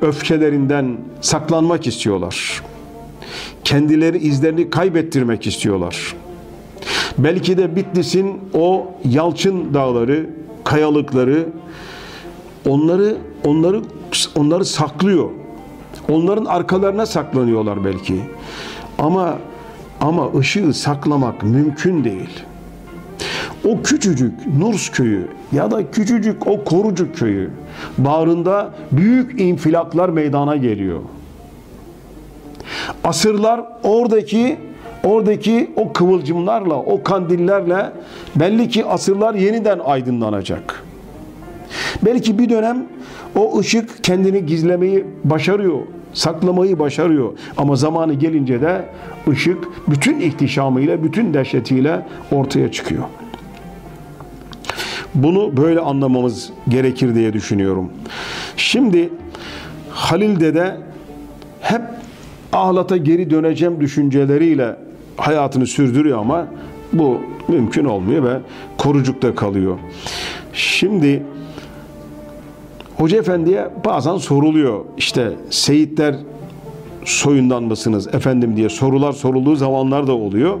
öfkelerinden 0.00 0.96
saklanmak 1.20 1.86
istiyorlar. 1.86 2.62
Kendileri 3.64 4.18
izlerini 4.18 4.70
kaybettirmek 4.70 5.46
istiyorlar. 5.46 6.14
Belki 7.18 7.58
de 7.58 7.76
Bitlis'in 7.76 8.40
o 8.54 8.86
yalçın 9.04 9.74
dağları, 9.74 10.26
kayalıkları 10.64 11.46
onları 12.68 13.16
onları 13.44 13.82
onları 14.36 14.64
saklıyor. 14.64 15.30
Onların 16.08 16.44
arkalarına 16.44 17.06
saklanıyorlar 17.06 17.84
belki. 17.84 18.20
Ama 18.98 19.38
ama 20.00 20.38
ışığı 20.38 20.74
saklamak 20.74 21.42
mümkün 21.42 22.04
değil. 22.04 22.44
o 23.64 23.82
küçücük 23.82 24.32
Nurs 24.58 24.90
köyü 24.90 25.28
ya 25.52 25.70
da 25.70 25.90
küçücük 25.90 26.46
o 26.46 26.64
Korucuk 26.64 27.16
köyü 27.16 27.50
bağrında 27.98 28.70
büyük 28.92 29.40
infilaklar 29.40 30.08
meydana 30.08 30.56
geliyor. 30.56 31.00
Asırlar 33.04 33.60
oradaki 33.82 34.56
oradaki 35.04 35.70
o 35.76 35.92
kıvılcımlarla, 35.92 36.74
o 36.74 37.02
kandillerle 37.02 37.92
belli 38.36 38.68
ki 38.68 38.84
asırlar 38.84 39.34
yeniden 39.34 39.78
aydınlanacak. 39.78 40.85
Belki 42.02 42.38
bir 42.38 42.48
dönem 42.48 42.86
o 43.36 43.58
ışık 43.58 44.04
kendini 44.04 44.46
gizlemeyi 44.46 45.04
başarıyor, 45.24 45.78
saklamayı 46.12 46.78
başarıyor. 46.78 47.32
Ama 47.56 47.76
zamanı 47.76 48.14
gelince 48.14 48.60
de 48.60 48.84
ışık 49.28 49.88
bütün 49.88 50.20
ihtişamıyla, 50.20 51.04
bütün 51.04 51.34
dehşetiyle 51.34 52.00
ortaya 52.32 52.72
çıkıyor. 52.72 53.04
Bunu 55.14 55.56
böyle 55.56 55.80
anlamamız 55.80 56.50
gerekir 56.68 57.14
diye 57.14 57.32
düşünüyorum. 57.32 57.90
Şimdi 58.56 59.10
Halil 59.90 60.40
Dede 60.40 60.76
hep 61.60 61.82
ahlata 62.52 62.96
geri 62.96 63.30
döneceğim 63.30 63.80
düşünceleriyle 63.80 64.76
hayatını 65.16 65.66
sürdürüyor 65.66 66.18
ama 66.18 66.46
bu 66.92 67.20
mümkün 67.48 67.84
olmuyor 67.84 68.24
ve 68.24 68.38
korucukta 68.78 69.34
kalıyor. 69.34 69.78
Şimdi 70.52 71.22
Hoca 72.96 73.18
Efendi'ye 73.18 73.68
bazen 73.84 74.16
soruluyor. 74.16 74.84
İşte 74.96 75.32
Seyitler 75.50 76.16
soyundan 77.04 77.62
mısınız 77.62 78.14
efendim 78.14 78.56
diye 78.56 78.68
sorular 78.68 79.12
sorulduğu 79.12 79.56
zamanlar 79.56 80.06
da 80.06 80.12
oluyor. 80.12 80.58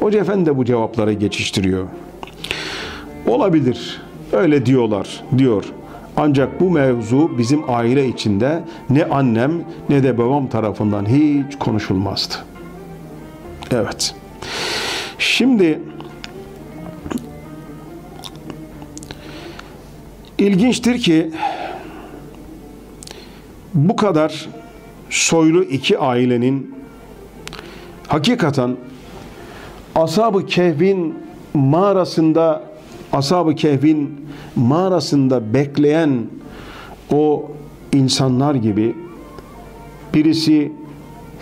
Hoca 0.00 0.20
Efendi 0.20 0.46
de 0.46 0.56
bu 0.56 0.64
cevaplara 0.64 1.12
geçiştiriyor. 1.12 1.84
Olabilir. 3.26 4.00
Öyle 4.32 4.66
diyorlar 4.66 5.22
diyor. 5.38 5.64
Ancak 6.16 6.60
bu 6.60 6.70
mevzu 6.70 7.38
bizim 7.38 7.70
aile 7.70 8.08
içinde 8.08 8.62
ne 8.90 9.04
annem 9.04 9.52
ne 9.88 10.02
de 10.02 10.18
babam 10.18 10.48
tarafından 10.48 11.06
hiç 11.06 11.58
konuşulmazdı. 11.58 12.34
Evet. 13.70 14.14
Şimdi 15.18 15.80
ilginçtir 20.38 20.98
ki 20.98 21.30
bu 23.74 23.96
kadar 23.96 24.48
soylu 25.10 25.62
iki 25.62 25.98
ailenin 25.98 26.74
hakikaten 28.08 28.76
Ashab-ı 29.94 30.46
Kehf'in 30.46 31.14
mağarasında 31.54 32.62
Ashab-ı 33.12 33.54
Kehf'in 33.54 34.26
mağarasında 34.56 35.54
bekleyen 35.54 36.26
o 37.12 37.50
insanlar 37.92 38.54
gibi 38.54 38.96
birisi 40.14 40.72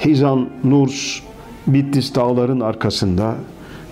Hizan, 0.04 0.48
Nurs, 0.64 1.20
Bitlis 1.66 2.14
dağların 2.14 2.60
arkasında 2.60 3.34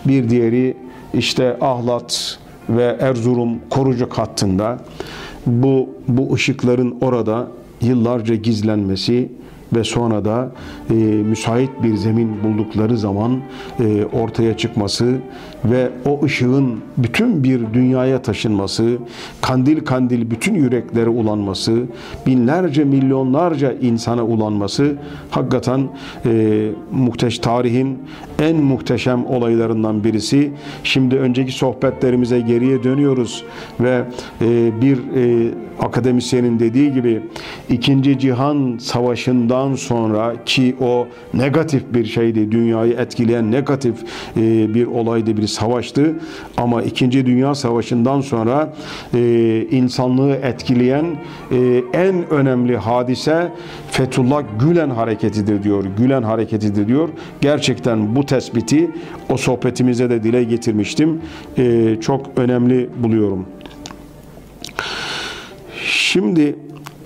bir 0.05 0.31
diğeri 0.31 0.77
işte 1.15 1.57
Ahlat 1.61 2.39
ve 2.69 2.97
Erzurum 3.01 3.59
korucuk 3.71 4.19
hattında. 4.19 4.79
Bu 5.47 5.89
bu 6.09 6.35
ışıkların 6.35 6.99
orada 7.01 7.49
yıllarca 7.83 8.35
gizlenmesi 8.35 9.29
ve 9.73 9.85
sonra 9.85 10.25
da 10.25 10.53
e, 10.91 10.95
müsait 11.05 11.71
bir 11.83 11.97
zemin 11.97 12.43
buldukları 12.43 12.99
zaman 12.99 13.41
e, 13.81 14.05
ortaya 14.05 14.57
çıkması 14.57 15.19
ve 15.65 15.91
o 16.05 16.25
ışığın 16.25 16.81
bütün 16.97 17.45
bir 17.45 17.61
dünyaya 17.75 18.23
taşınması, 18.23 18.99
kandil 19.41 19.85
kandil 19.85 20.31
bütün 20.31 20.55
yüreklere 20.55 21.09
ulanması, 21.09 21.83
binlerce 22.27 22.85
milyonlarca 22.85 23.73
insana 23.73 24.25
ulanması 24.25 24.97
hakikaten 25.31 25.89
e, 26.27 26.69
muhteş 26.93 27.39
tarihin 27.39 27.99
en 28.39 28.57
muhteşem 28.57 29.27
olaylarından 29.27 30.05
birisi. 30.05 30.53
Şimdi 30.85 31.17
önceki 31.17 31.53
sohbetlerimize 31.53 32.41
geriye 32.41 32.83
dönüyoruz 32.83 33.45
ve 33.81 34.05
e, 34.41 34.71
bir 34.83 34.99
e, 35.17 35.51
akademisyenin 35.81 36.59
dediği 36.59 36.93
gibi 36.93 37.23
ikinci 37.69 38.19
Cihan 38.19 38.79
Savaşı'ndan 38.81 39.75
sonra 39.75 40.35
ki 40.47 40.77
o 40.81 41.09
negatif 41.35 41.83
bir 41.95 42.05
şeydi, 42.05 42.53
dünyayı 42.53 42.93
etkileyen 42.93 43.53
negatif 43.53 43.95
e, 44.37 44.75
bir 44.75 44.87
olaydı, 44.87 45.37
bir 45.37 45.47
savaştı. 45.51 46.15
Ama 46.57 46.83
ikinci 46.83 47.27
Dünya 47.27 47.55
Savaşı'ndan 47.55 48.21
sonra 48.21 48.73
e, 49.15 49.67
insanlığı 49.71 50.33
etkileyen 50.33 51.05
e, 51.53 51.83
en 51.93 52.31
önemli 52.31 52.77
hadise 52.77 53.53
Fethullah 53.91 54.43
Gülen 54.61 54.91
hareketidir 54.91 55.63
diyor. 55.63 55.85
Gülen 55.99 56.23
hareketidir 56.23 56.89
diyor. 56.89 57.09
Gerçekten 57.41 58.17
bu 58.17 58.27
tespiti 58.27 58.91
o 59.31 59.37
sohbetimize 59.37 60.11
de 60.11 60.23
dile 60.23 60.45
getirmiştim. 60.45 61.21
E, 61.59 61.97
çok 62.01 62.27
önemli 62.37 62.91
buluyorum. 63.03 63.47
Şimdi 65.85 66.57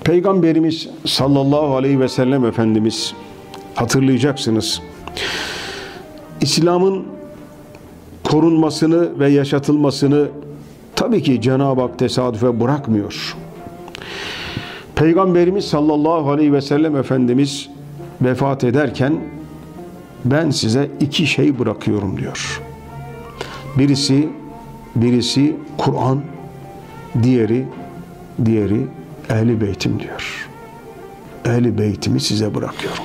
Peygamberimiz 0.05 0.89
sallallahu 1.07 1.77
aleyhi 1.77 2.01
ve 2.01 2.09
sellem 2.09 2.45
Efendimiz 2.45 3.15
hatırlayacaksınız. 3.75 4.81
İslam'ın 6.41 7.07
korunmasını 8.25 9.19
ve 9.19 9.29
yaşatılmasını 9.29 10.29
tabii 10.97 11.23
ki 11.23 11.41
Cenab-ı 11.41 11.81
Hak 11.81 11.99
tesadüfe 11.99 12.61
bırakmıyor. 12.61 13.37
Peygamberimiz 14.95 15.65
sallallahu 15.65 16.31
aleyhi 16.31 16.53
ve 16.53 16.61
sellem 16.61 16.97
Efendimiz 16.97 17.69
vefat 18.23 18.65
ederken 18.65 19.21
ben 20.25 20.51
size 20.51 20.91
iki 21.01 21.27
şey 21.27 21.59
bırakıyorum 21.59 22.19
diyor. 22.19 22.63
Birisi 23.79 24.29
birisi 24.97 25.57
Kur'an, 25.79 26.21
diğeri 27.23 27.65
diğeri 28.45 28.87
ehli 29.31 29.61
beytim 29.61 30.01
diyor. 30.01 30.49
Ehli 31.45 31.79
beytimi 31.79 32.21
size 32.21 32.55
bırakıyorum. 32.55 33.05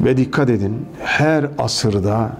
Ve 0.00 0.16
dikkat 0.16 0.50
edin 0.50 0.86
her 1.02 1.46
asırda 1.58 2.30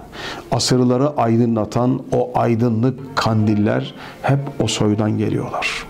asırları 0.51 1.09
aydınlatan 1.17 2.01
o 2.11 2.31
aydınlık 2.35 3.15
kandiller 3.15 3.93
hep 4.21 4.39
o 4.59 4.67
soydan 4.67 5.17
geliyorlar. 5.17 5.85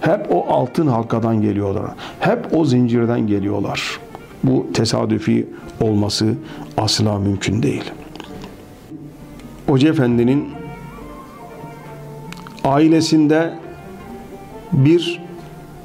Hep 0.00 0.26
o 0.30 0.46
altın 0.48 0.86
halkadan 0.86 1.42
geliyorlar. 1.42 1.84
Hep 2.20 2.46
o 2.52 2.64
zincirden 2.64 3.26
geliyorlar. 3.26 4.00
Bu 4.44 4.66
tesadüfi 4.74 5.46
olması 5.80 6.34
asla 6.76 7.18
mümkün 7.18 7.62
değil. 7.62 7.92
Hoca 9.66 9.88
Efendi'nin 9.88 10.48
ailesinde 12.64 13.52
bir 14.72 15.22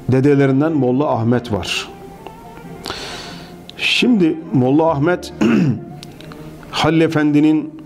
dedelerinden 0.08 0.72
Molla 0.72 1.10
Ahmet 1.10 1.52
var. 1.52 1.88
Şimdi 3.98 4.36
Molla 4.52 4.90
Ahmet 4.90 5.32
Halil 6.70 7.00
Efendi'nin 7.00 7.80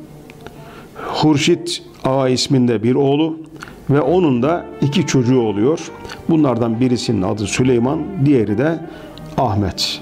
Hurşit 0.95 1.83
Ağa 2.05 2.29
isminde 2.29 2.83
bir 2.83 2.95
oğlu 2.95 3.37
ve 3.91 4.01
onun 4.01 4.43
da 4.43 4.65
iki 4.81 5.07
çocuğu 5.07 5.41
oluyor. 5.41 5.91
Bunlardan 6.29 6.81
birisinin 6.81 7.23
adı 7.23 7.47
Süleyman, 7.47 8.01
diğeri 8.25 8.59
de 8.59 8.79
Ahmet. 9.39 10.01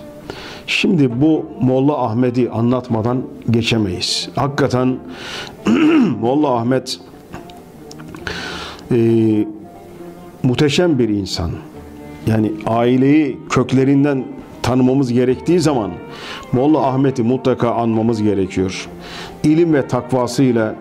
Şimdi 0.67 1.21
bu 1.21 1.47
Molla 1.61 2.05
Ahmet'i 2.05 2.51
anlatmadan 2.51 3.23
geçemeyiz. 3.51 4.29
Hakikaten 4.37 4.97
Molla 6.21 6.55
Ahmet 6.55 7.01
e, 8.91 8.97
muhteşem 10.43 10.99
bir 10.99 11.09
insan. 11.09 11.51
Yani 12.27 12.53
aileyi 12.67 13.39
köklerinden 13.51 14.25
tanımamız 14.63 15.13
gerektiği 15.13 15.61
zaman 15.61 15.91
Molla 16.53 16.87
Ahmet'i 16.87 17.23
mutlaka 17.23 17.71
anmamız 17.71 18.23
gerekiyor. 18.23 18.89
İlim 19.45 19.75
ve 19.75 19.89
takvasıyla 19.89 20.75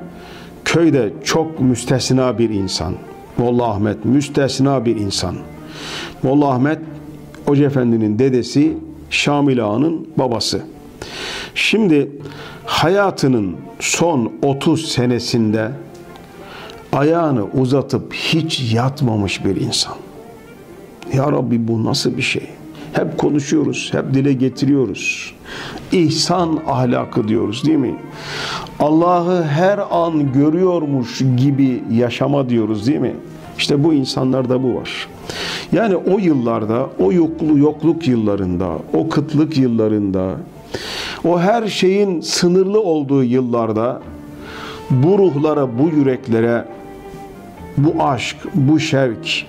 köyde 0.66 1.14
çok 1.24 1.60
müstesna 1.60 2.38
bir 2.38 2.50
insan. 2.50 2.94
Molla 3.38 3.68
Ahmet 3.68 4.06
müstesna 4.06 4.86
bir 4.86 4.96
insan. 4.96 5.36
Molla 6.24 6.48
Ahmet 6.48 6.80
Hoca 7.46 7.66
Efendi'nin 7.66 8.20
dedesi 8.20 8.78
Şamil 9.10 9.66
Ağa'nın 9.66 10.08
babası. 10.18 10.62
Şimdi 11.56 12.12
hayatının 12.66 13.56
son 13.80 14.32
30 14.42 14.92
senesinde 14.92 15.72
ayağını 16.94 17.44
uzatıp 17.44 18.14
hiç 18.14 18.74
yatmamış 18.74 19.46
bir 19.46 19.56
insan. 19.56 19.94
Ya 21.14 21.32
Rabbi 21.32 21.68
bu 21.68 21.86
nasıl 21.86 22.18
bir 22.18 22.22
şey? 22.22 22.59
Hep 22.94 23.18
konuşuyoruz, 23.18 23.90
hep 23.94 24.14
dile 24.14 24.34
getiriyoruz. 24.34 25.34
İhsan 25.92 26.60
ahlakı 26.68 27.28
diyoruz 27.28 27.66
değil 27.66 27.78
mi? 27.78 27.96
Allah'ı 28.80 29.44
her 29.44 29.80
an 29.92 30.34
görüyormuş 30.34 31.22
gibi 31.38 31.84
yaşama 31.92 32.50
diyoruz 32.50 32.88
değil 32.88 33.00
mi? 33.00 33.16
İşte 33.58 33.84
bu 33.84 33.94
insanlarda 33.94 34.64
bu 34.64 34.76
var. 34.76 35.08
Yani 35.72 35.96
o 35.96 36.20
yıllarda, 36.20 36.90
o 37.00 37.12
yoklu 37.12 37.58
yokluk 37.58 38.08
yıllarında, 38.08 38.70
o 38.94 39.10
kıtlık 39.10 39.58
yıllarında, 39.58 40.36
o 41.24 41.40
her 41.40 41.68
şeyin 41.68 42.22
sınırlı 42.22 42.82
olduğu 42.82 43.24
yıllarda 43.24 44.02
bu 44.90 45.18
ruhlara, 45.18 45.80
bu 45.80 45.90
yüreklere 45.96 46.66
bu 47.78 48.04
aşk, 48.04 48.38
bu 48.54 48.80
şevk, 48.80 49.46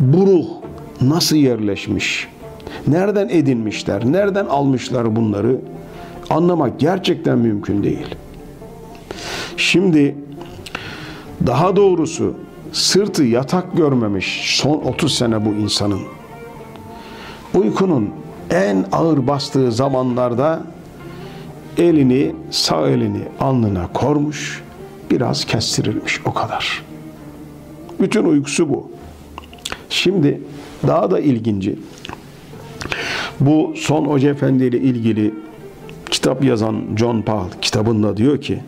bu 0.00 0.26
ruh 0.26 0.46
nasıl 1.00 1.36
yerleşmiş? 1.36 2.28
Nereden 2.86 3.28
edinmişler? 3.28 4.04
Nereden 4.04 4.46
almışlar 4.46 5.16
bunları? 5.16 5.60
Anlamak 6.30 6.80
gerçekten 6.80 7.38
mümkün 7.38 7.82
değil. 7.82 8.14
Şimdi 9.56 10.16
daha 11.46 11.76
doğrusu 11.76 12.34
sırtı 12.72 13.24
yatak 13.24 13.76
görmemiş 13.76 14.58
son 14.62 14.76
30 14.76 15.14
sene 15.14 15.46
bu 15.46 15.48
insanın. 15.48 16.00
Uykunun 17.54 18.10
en 18.50 18.84
ağır 18.92 19.26
bastığı 19.26 19.72
zamanlarda 19.72 20.62
elini, 21.78 22.34
sağ 22.50 22.88
elini 22.88 23.22
alnına 23.40 23.92
kormuş, 23.92 24.62
biraz 25.10 25.44
kestirilmiş 25.44 26.20
o 26.24 26.34
kadar. 26.34 26.82
Bütün 28.00 28.24
uykusu 28.24 28.68
bu. 28.68 28.90
Şimdi 29.90 30.40
daha 30.86 31.10
da 31.10 31.20
ilginci. 31.20 31.78
Bu 33.46 33.72
son 33.76 34.04
Hoca 34.04 34.30
Efendi 34.30 34.64
ile 34.64 34.78
ilgili 34.78 35.34
kitap 36.10 36.44
yazan 36.44 36.76
John 36.96 37.22
Paul 37.22 37.44
kitabında 37.60 38.16
diyor 38.16 38.40
ki 38.40 38.58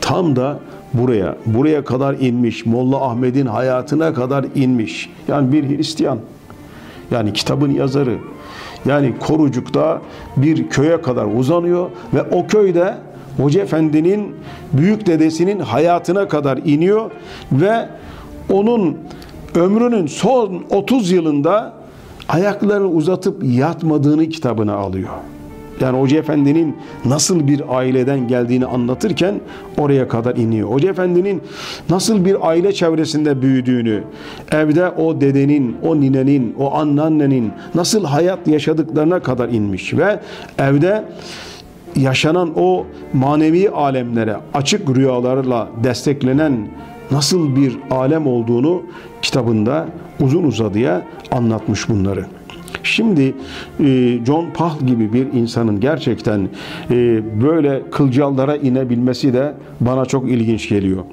tam 0.00 0.36
da 0.36 0.58
buraya, 0.94 1.36
buraya 1.46 1.84
kadar 1.84 2.14
inmiş, 2.14 2.66
Molla 2.66 3.10
Ahmet'in 3.10 3.46
hayatına 3.46 4.14
kadar 4.14 4.44
inmiş. 4.54 5.10
Yani 5.28 5.52
bir 5.52 5.68
Hristiyan, 5.68 6.18
yani 7.10 7.32
kitabın 7.32 7.70
yazarı, 7.70 8.18
yani 8.86 9.14
Korucuk'ta 9.18 10.02
bir 10.36 10.68
köye 10.68 11.02
kadar 11.02 11.26
uzanıyor 11.38 11.90
ve 12.14 12.22
o 12.22 12.46
köyde 12.46 12.94
Hoca 13.36 13.60
Efendi'nin 13.62 14.34
büyük 14.72 15.06
dedesinin 15.06 15.58
hayatına 15.58 16.28
kadar 16.28 16.60
iniyor 16.64 17.10
ve 17.52 17.88
onun 18.50 18.98
ömrünün 19.54 20.06
son 20.06 20.64
30 20.70 21.10
yılında 21.10 21.81
ayaklarını 22.28 22.88
uzatıp 22.88 23.44
yatmadığını 23.44 24.28
kitabına 24.28 24.74
alıyor. 24.74 25.10
Yani 25.80 26.00
Hoca 26.00 26.18
Efendi'nin 26.18 26.76
nasıl 27.04 27.46
bir 27.46 27.76
aileden 27.76 28.28
geldiğini 28.28 28.66
anlatırken 28.66 29.40
oraya 29.78 30.08
kadar 30.08 30.36
iniyor. 30.36 30.68
Hoca 30.70 30.90
Efendi'nin 30.90 31.42
nasıl 31.90 32.24
bir 32.24 32.48
aile 32.48 32.72
çevresinde 32.72 33.42
büyüdüğünü, 33.42 34.02
evde 34.52 34.90
o 34.90 35.20
dedenin, 35.20 35.76
o 35.82 36.00
ninenin, 36.00 36.54
o 36.58 36.74
anneannenin 36.74 37.52
nasıl 37.74 38.04
hayat 38.04 38.48
yaşadıklarına 38.48 39.20
kadar 39.20 39.48
inmiş 39.48 39.94
ve 39.94 40.20
evde 40.58 41.04
yaşanan 41.96 42.52
o 42.56 42.86
manevi 43.12 43.70
alemlere 43.70 44.36
açık 44.54 44.96
rüyalarla 44.96 45.68
desteklenen 45.84 46.68
nasıl 47.10 47.56
bir 47.56 47.78
alem 47.90 48.26
olduğunu 48.26 48.82
kitabında 49.22 49.88
uzun 50.20 50.44
uzadıya 50.44 51.02
anlatmış 51.30 51.88
bunları. 51.88 52.26
Şimdi 52.82 53.34
e, 53.80 54.18
John 54.26 54.46
Pahl 54.54 54.86
gibi 54.86 55.12
bir 55.12 55.32
insanın 55.32 55.80
gerçekten 55.80 56.48
e, 56.90 57.22
böyle 57.42 57.82
kılcallara 57.90 58.56
inebilmesi 58.56 59.32
de 59.32 59.54
bana 59.80 60.04
çok 60.04 60.30
ilginç 60.30 60.68
geliyor. 60.68 61.04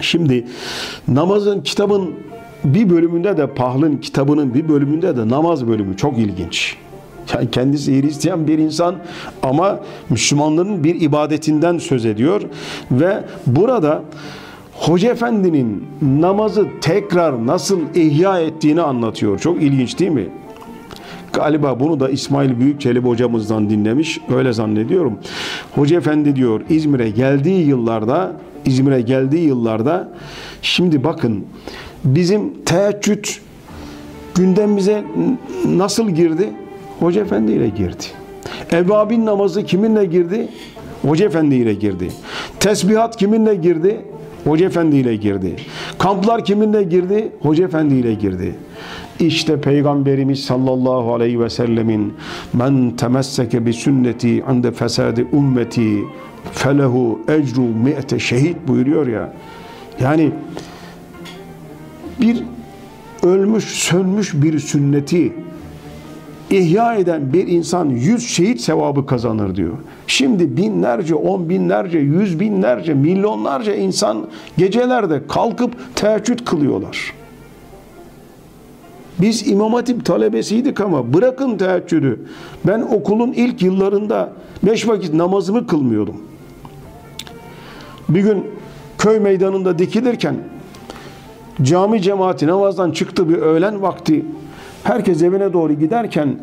Şimdi 0.00 0.46
namazın 1.08 1.60
kitabın 1.60 2.14
bir 2.64 2.90
bölümünde 2.90 3.36
de 3.36 3.46
Pahl'ın 3.46 3.96
kitabının 3.96 4.54
bir 4.54 4.68
bölümünde 4.68 5.16
de 5.16 5.28
namaz 5.28 5.68
bölümü 5.68 5.96
çok 5.96 6.18
ilginç. 6.18 6.76
Yani 7.34 7.50
kendisi 7.50 8.02
Hristiyan 8.02 8.46
bir 8.46 8.58
insan 8.58 8.94
ama 9.42 9.80
Müslümanların 10.10 10.84
bir 10.84 11.00
ibadetinden 11.00 11.78
söz 11.78 12.06
ediyor 12.06 12.42
ve 12.90 13.24
burada 13.46 14.02
Hoca 14.78 15.10
Efendi'nin 15.10 15.84
namazı 16.20 16.66
tekrar 16.80 17.46
nasıl 17.46 17.80
ihya 17.94 18.40
ettiğini 18.40 18.82
anlatıyor. 18.82 19.38
Çok 19.38 19.62
ilginç 19.62 19.98
değil 19.98 20.10
mi? 20.10 20.28
Galiba 21.32 21.80
bunu 21.80 22.00
da 22.00 22.08
İsmail 22.08 22.60
Büyükçelebi 22.60 23.08
hocamızdan 23.08 23.70
dinlemiş. 23.70 24.20
Öyle 24.36 24.52
zannediyorum. 24.52 25.18
Hoca 25.74 25.96
Efendi 25.96 26.36
diyor 26.36 26.60
İzmir'e 26.70 27.10
geldiği 27.10 27.66
yıllarda 27.66 28.32
İzmir'e 28.64 29.00
geldiği 29.00 29.46
yıllarda 29.46 30.08
şimdi 30.62 31.04
bakın 31.04 31.44
bizim 32.04 32.64
teheccüd 32.64 33.24
gündemimize 34.34 35.04
nasıl 35.66 36.10
girdi? 36.10 36.50
Hoca 37.00 37.20
Efendi 37.20 37.52
ile 37.52 37.68
girdi. 37.68 38.04
Evvabin 38.70 39.26
namazı 39.26 39.64
kiminle 39.64 40.04
girdi? 40.04 40.48
Hoca 41.02 41.26
Efendi 41.26 41.54
ile 41.54 41.74
girdi. 41.74 42.08
Tesbihat 42.60 43.16
kiminle 43.16 43.54
girdi? 43.54 44.00
Hoca 44.46 44.66
Efendi 44.66 44.96
ile 44.96 45.16
girdi. 45.16 45.56
Kamplar 45.98 46.44
kiminle 46.44 46.82
girdi? 46.82 47.32
Hoca 47.42 47.64
Efendi 47.64 47.94
ile 47.94 48.14
girdi. 48.14 48.54
İşte 49.20 49.60
Peygamberimiz 49.60 50.44
sallallahu 50.44 51.14
aleyhi 51.14 51.40
ve 51.40 51.50
sellemin 51.50 52.14
men 52.52 52.96
temesseke 52.96 53.66
bi 53.66 53.72
sünneti 53.72 54.44
ande 54.44 54.72
fesadi 54.72 55.26
ümmeti 55.32 56.04
felehu 56.52 57.20
ecru 57.28 57.60
mi'te 57.60 58.18
şehit 58.18 58.56
buyuruyor 58.68 59.06
ya. 59.06 59.32
Yani 60.00 60.32
bir 62.20 62.42
ölmüş, 63.22 63.64
sönmüş 63.64 64.34
bir 64.34 64.58
sünneti 64.58 65.32
ihya 66.50 66.94
eden 66.94 67.32
bir 67.32 67.48
insan 67.48 67.88
yüz 67.88 68.28
şehit 68.28 68.60
sevabı 68.60 69.06
kazanır 69.06 69.56
diyor. 69.56 69.78
Şimdi 70.06 70.56
binlerce, 70.56 71.14
on 71.14 71.48
binlerce, 71.48 71.98
yüz 71.98 72.40
binlerce, 72.40 72.94
milyonlarca 72.94 73.74
insan 73.74 74.26
gecelerde 74.58 75.20
kalkıp 75.28 75.96
teheccüd 75.96 76.38
kılıyorlar. 76.44 77.12
Biz 79.20 79.48
İmam 79.48 79.74
Hatip 79.74 80.04
talebesiydik 80.04 80.80
ama 80.80 81.14
bırakın 81.14 81.58
teheccüdü. 81.58 82.20
Ben 82.66 82.80
okulun 82.80 83.32
ilk 83.32 83.62
yıllarında 83.62 84.32
beş 84.62 84.88
vakit 84.88 85.14
namazımı 85.14 85.66
kılmıyordum. 85.66 86.16
Bir 88.08 88.20
gün 88.20 88.44
köy 88.98 89.18
meydanında 89.18 89.78
dikilirken 89.78 90.36
cami 91.62 92.02
cemaati 92.02 92.46
namazdan 92.46 92.90
çıktı 92.90 93.28
bir 93.28 93.36
öğlen 93.36 93.82
vakti 93.82 94.24
Herkes 94.86 95.22
evine 95.22 95.52
doğru 95.52 95.72
giderken 95.72 96.36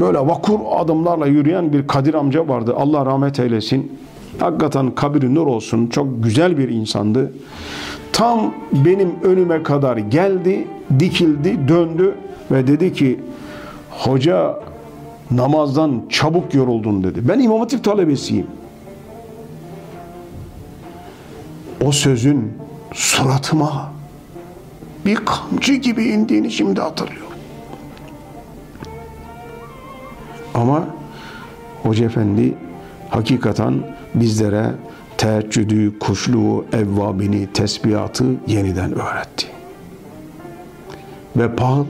böyle 0.00 0.18
vakur 0.18 0.58
adımlarla 0.70 1.26
yürüyen 1.26 1.72
bir 1.72 1.86
Kadir 1.86 2.14
amca 2.14 2.48
vardı. 2.48 2.74
Allah 2.76 3.06
rahmet 3.06 3.40
eylesin. 3.40 3.98
Hakikaten 4.38 4.90
kabri 4.90 5.34
nur 5.34 5.46
olsun. 5.46 5.86
Çok 5.86 6.24
güzel 6.24 6.58
bir 6.58 6.68
insandı. 6.68 7.32
Tam 8.12 8.54
benim 8.72 9.12
önüme 9.22 9.62
kadar 9.62 9.96
geldi, 9.96 10.66
dikildi, 10.98 11.68
döndü 11.68 12.14
ve 12.50 12.66
dedi 12.66 12.92
ki 12.92 13.20
hoca 13.90 14.60
namazdan 15.30 16.02
çabuk 16.08 16.54
yoruldun 16.54 17.04
dedi. 17.04 17.28
Ben 17.28 17.38
İmam 17.38 17.58
Hatip 17.58 17.84
talebesiyim. 17.84 18.46
O 21.84 21.92
sözün 21.92 22.52
suratıma 22.94 23.92
bir 25.06 25.16
kamçı 25.16 25.74
gibi 25.74 26.04
indiğini 26.04 26.50
şimdi 26.50 26.80
hatırlıyorum. 26.80 27.29
Ama 30.54 30.86
Hoca 31.82 32.04
Efendi 32.04 32.54
hakikaten 33.10 33.74
bizlere 34.14 34.70
teheccüdü, 35.16 35.98
kuşluğu, 35.98 36.64
evvabini, 36.72 37.46
tesbihatı 37.46 38.24
yeniden 38.46 38.92
öğretti. 38.92 39.46
Ve 41.36 41.56
Paul 41.56 41.84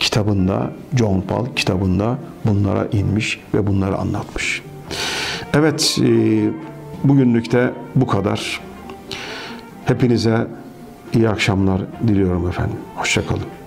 kitabında, 0.00 0.70
John 0.98 1.20
Paul 1.20 1.46
kitabında 1.56 2.18
bunlara 2.44 2.86
inmiş 2.92 3.40
ve 3.54 3.66
bunları 3.66 3.96
anlatmış. 3.96 4.62
Evet, 5.54 5.98
e, 6.02 6.06
bugünlük 7.04 7.52
de 7.52 7.70
bu 7.94 8.06
kadar. 8.06 8.60
Hepinize 9.84 10.46
iyi 11.14 11.28
akşamlar 11.28 11.80
diliyorum 12.08 12.48
efendim. 12.48 12.76
Hoşçakalın. 12.96 13.61